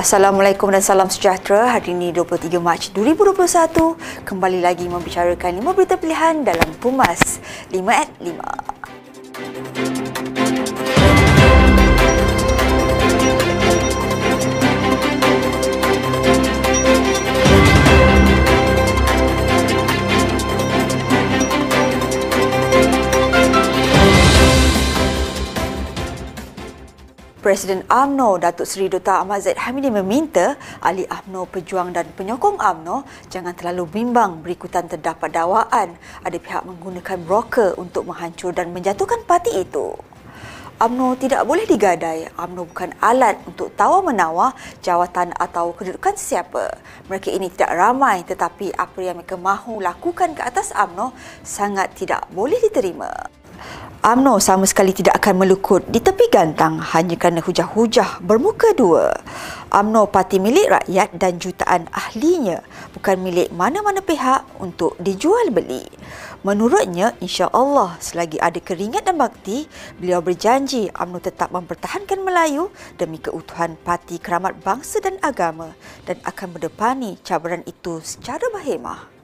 [0.00, 1.76] Assalamualaikum dan salam sejahtera.
[1.76, 7.36] Hari ini 23 Mac 2021 kembali lagi membicarakan 5 berita pilihan dalam Pumas
[7.68, 9.89] 5 at 5.
[27.40, 29.24] Presiden AMNO Datuk Seri Dr.
[29.24, 35.32] Ahmad Zaid Hamidi meminta ahli AMNO pejuang dan penyokong AMNO jangan terlalu bimbang berikutan terdapat
[35.32, 39.96] dakwaan ada pihak menggunakan broker untuk menghancur dan menjatuhkan parti itu.
[40.84, 42.28] AMNO tidak boleh digadai.
[42.36, 44.52] AMNO bukan alat untuk tawar-menawar
[44.84, 46.76] jawatan atau kedudukan sesiapa.
[47.08, 52.28] Mereka ini tidak ramai tetapi apa yang mereka mahu lakukan ke atas AMNO sangat tidak
[52.36, 53.08] boleh diterima.
[54.00, 59.12] UMNO sama sekali tidak akan melukut di tepi gantang hanya kerana hujah-hujah bermuka dua.
[59.68, 62.64] UMNO parti milik rakyat dan jutaan ahlinya
[62.96, 65.84] bukan milik mana-mana pihak untuk dijual beli.
[66.40, 69.68] Menurutnya, insya Allah selagi ada keringat dan bakti,
[70.00, 75.76] beliau berjanji UMNO tetap mempertahankan Melayu demi keutuhan parti keramat bangsa dan agama
[76.08, 79.19] dan akan berdepani cabaran itu secara berhemah.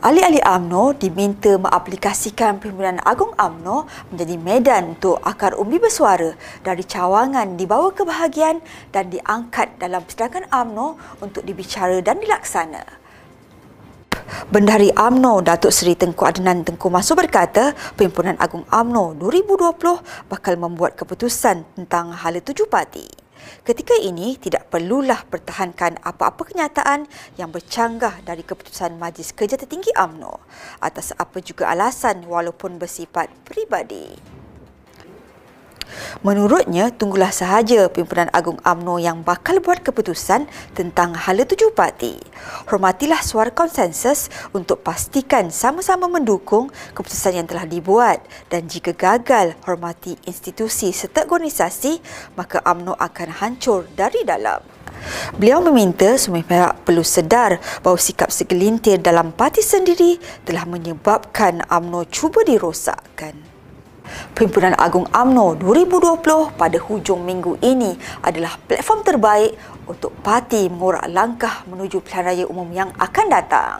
[0.00, 7.60] Ahli-ahli AMNO diminta mengaplikasikan pimpinan Agung AMNO menjadi medan untuk akar umbi bersuara dari cawangan
[7.60, 8.64] dibawa ke bahagian
[8.96, 12.80] dan diangkat dalam persidangan AMNO untuk dibicara dan dilaksana.
[14.48, 20.96] Bendahari AMNO Datuk Seri Tengku Adnan Tengku Masuk berkata Pimpinan Agung AMNO 2020 bakal membuat
[20.96, 23.29] keputusan tentang hala tuju parti.
[23.66, 30.40] Ketika ini tidak perlulah pertahankan apa-apa kenyataan yang bercanggah dari keputusan Majlis Kerja Tertinggi AMNO
[30.80, 34.29] atas apa juga alasan walaupun bersifat peribadi.
[36.20, 42.18] Menurutnya, tunggulah sahaja pimpinan agung AMNO yang bakal buat keputusan tentang hala tuju parti.
[42.68, 50.18] Hormatilah suara konsensus untuk pastikan sama-sama mendukung keputusan yang telah dibuat dan jika gagal hormati
[50.26, 51.98] institusi serta organisasi,
[52.36, 54.80] maka AMNO akan hancur dari dalam.
[55.40, 62.04] Beliau meminta semua pihak perlu sedar bahawa sikap segelintir dalam parti sendiri telah menyebabkan AMNO
[62.12, 63.59] cuba dirosakkan.
[64.32, 69.58] Pimpinan Agung AMNO 2020 pada hujung minggu ini adalah platform terbaik
[69.90, 73.78] untuk parti mengorak langkah menuju pilihan raya umum yang akan datang.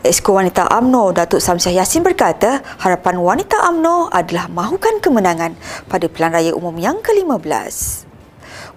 [0.00, 5.52] Esko Wanita AMNO Datuk Samsiah Yassin berkata harapan wanita AMNO adalah mahukan kemenangan
[5.92, 8.08] pada pilihan raya umum yang ke-15.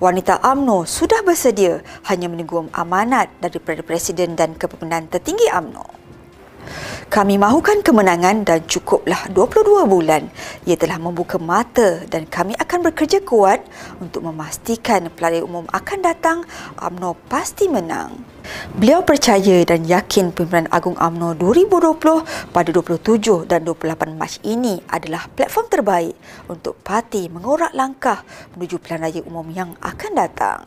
[0.04, 1.80] Wanita AMNO sudah bersedia
[2.12, 6.03] hanya menunggu amanat daripada Presiden dan kepimpinan tertinggi AMNO.
[7.14, 10.34] Kami mahukan kemenangan dan cukuplah 22 bulan.
[10.66, 13.62] Ia telah membuka mata dan kami akan bekerja kuat
[14.02, 16.42] untuk memastikan pelarian umum akan datang,
[16.82, 18.18] UMNO pasti menang.
[18.74, 25.30] Beliau percaya dan yakin pimpinan Agung UMNO 2020 pada 27 dan 28 Mac ini adalah
[25.38, 26.18] platform terbaik
[26.50, 28.26] untuk parti mengorak langkah
[28.58, 30.66] menuju pilihan raya umum yang akan datang.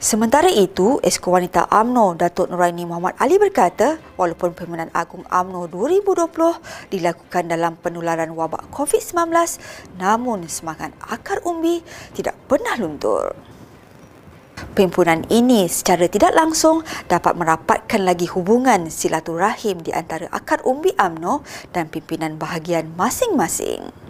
[0.00, 6.88] Sementara itu, Esko Wanita AMNO Datuk Nuraini Muhammad Ali berkata, walaupun Pemilihan Agung AMNO 2020
[6.88, 9.28] dilakukan dalam penularan wabak COVID-19,
[10.00, 11.84] namun semangat akar umbi
[12.16, 13.36] tidak pernah luntur.
[14.72, 21.44] Pimpinan ini secara tidak langsung dapat merapatkan lagi hubungan silaturahim di antara akar umbi AMNO
[21.76, 24.09] dan pimpinan bahagian masing-masing.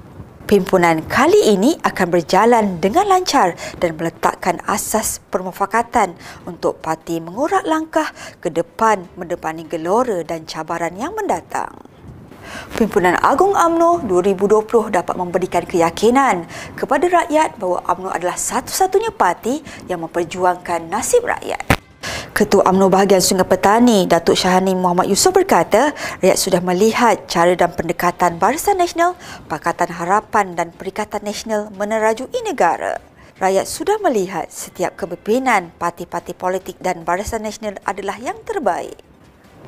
[0.51, 8.11] Pimpinan kali ini akan berjalan dengan lancar dan meletakkan asas permufakatan untuk parti mengurak langkah
[8.43, 11.71] ke depan mendepani gelora dan cabaran yang mendatang.
[12.75, 20.03] Pimpinan Agung AMNO 2020 dapat memberikan keyakinan kepada rakyat bahawa AMNO adalah satu-satunya parti yang
[20.03, 21.80] memperjuangkan nasib rakyat.
[22.41, 25.93] Ketua UMNO Bahagian Sungai Petani, Datuk Syahani Muhammad Yusof berkata,
[26.25, 29.13] rakyat sudah melihat cara dan pendekatan Barisan Nasional,
[29.45, 32.97] Pakatan Harapan dan Perikatan Nasional menerajui negara.
[33.37, 38.97] Rakyat sudah melihat setiap kepimpinan parti-parti politik dan Barisan Nasional adalah yang terbaik.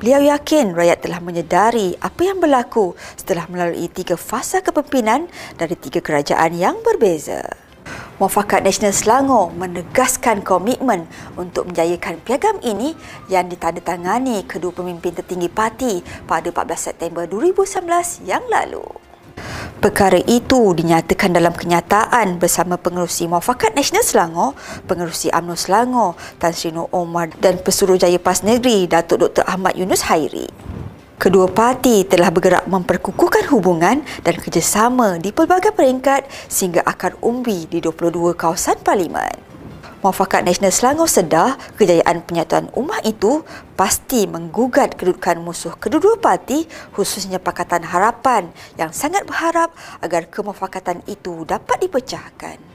[0.01, 5.29] Beliau yakin rakyat telah menyedari apa yang berlaku setelah melalui tiga fasa kepimpinan
[5.61, 7.53] dari tiga kerajaan yang berbeza.
[8.21, 12.93] Muafakat Nasional Selangor menegaskan komitmen untuk menjayakan piagam ini
[13.25, 18.85] yang ditandatangani kedua pemimpin tertinggi parti pada 14 September 2019 yang lalu.
[19.81, 24.49] Perkara itu dinyatakan dalam kenyataan bersama pengerusi Muafakat Nasional Selangor,
[24.85, 29.43] pengerusi UMNO Selangor, Tan Sri Omar dan Pesuruhjaya PAS Negeri Datuk Dr.
[29.49, 30.62] Ahmad Yunus Hairi.
[31.21, 37.79] Kedua parti telah bergerak memperkukuhkan hubungan dan kerjasama di pelbagai peringkat sehingga akar umbi di
[37.79, 39.53] 22 kawasan parlimen.
[40.03, 43.39] Muafakat Nasional Selangor sedar kejayaan penyatuan ummah itu
[43.79, 49.71] pasti menggugat kedudukan musuh kedua-dua parti khususnya Pakatan Harapan yang sangat berharap
[50.03, 52.72] agar kemufakatan itu dapat dipecahkan.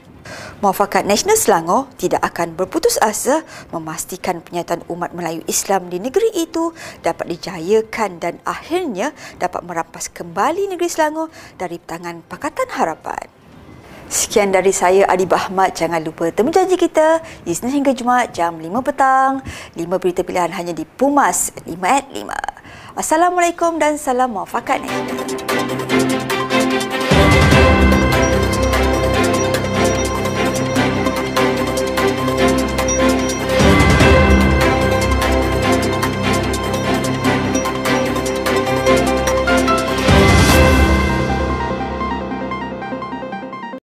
[0.59, 6.75] Muafakat Nasional Selangor tidak akan berputus asa memastikan penyatuan umat Melayu Islam di negeri itu
[6.99, 13.39] dapat dijayakan dan akhirnya dapat merampas kembali negeri Selangor dari tangan Pakatan Harapan.
[14.09, 15.77] Sekian dari saya Adi Bahmat.
[15.77, 19.45] Jangan lupa temu janji kita Isnin hingga Jumaat jam 5 petang.
[19.77, 22.25] 5 berita pilihan hanya di Pumas 5 at 5.
[22.97, 24.81] Assalamualaikum dan salam muafakat.